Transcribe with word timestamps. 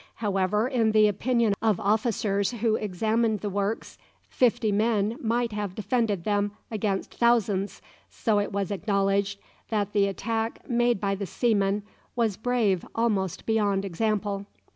However, 0.15 0.67
in 0.67 0.93
the 0.93 1.07
opinion 1.07 1.53
of 1.61 1.79
officers 1.79 2.49
who 2.53 2.73
examined 2.75 3.41
the 3.41 3.51
works, 3.51 3.99
fifty 4.29 4.71
men 4.71 5.15
might 5.21 5.51
have 5.51 5.75
defended 5.75 6.23
them 6.23 6.53
against 6.71 7.13
thousands, 7.13 7.83
so 8.09 8.39
it 8.39 8.51
was 8.51 8.71
acknowledged 8.71 9.37
that 9.69 9.93
the 9.93 10.07
attack 10.07 10.67
made 10.67 10.99
by 10.99 11.13
the 11.13 11.27
seamen 11.27 11.83
was 12.15 12.35
brave 12.35 12.83
almost 12.95 13.45
beyond 13.45 13.85
example. 13.85 14.47